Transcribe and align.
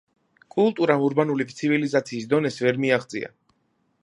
კულტურამ 0.55 1.03
ურბანული 1.09 1.47
ცივილიზაციის 1.59 2.27
დონეს 2.35 2.61
ვერ 2.67 2.81
მიაღწია. 2.87 3.35